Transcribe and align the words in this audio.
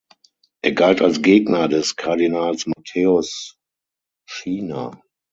Er 0.63 0.71
galt 0.71 0.99
als 1.03 1.21
Gegner 1.21 1.67
des 1.67 1.95
Kardinals 1.95 2.65
Matthäus 2.65 3.59
Schiner. 4.27 4.99